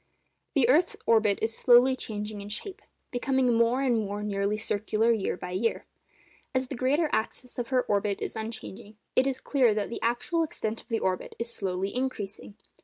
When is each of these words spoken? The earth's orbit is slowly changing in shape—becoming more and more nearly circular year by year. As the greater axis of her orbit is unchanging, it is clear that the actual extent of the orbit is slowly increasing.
The 0.55 0.67
earth's 0.67 0.97
orbit 1.05 1.37
is 1.43 1.55
slowly 1.55 1.95
changing 1.95 2.41
in 2.41 2.49
shape—becoming 2.49 3.53
more 3.53 3.83
and 3.83 3.99
more 3.99 4.23
nearly 4.23 4.57
circular 4.57 5.11
year 5.11 5.37
by 5.37 5.51
year. 5.51 5.85
As 6.55 6.69
the 6.69 6.75
greater 6.75 7.07
axis 7.11 7.59
of 7.59 7.67
her 7.67 7.83
orbit 7.83 8.19
is 8.19 8.35
unchanging, 8.35 8.97
it 9.15 9.27
is 9.27 9.39
clear 9.39 9.75
that 9.75 9.91
the 9.91 10.01
actual 10.01 10.41
extent 10.41 10.81
of 10.81 10.87
the 10.87 10.97
orbit 10.97 11.35
is 11.37 11.53
slowly 11.53 11.93
increasing. 11.93 12.55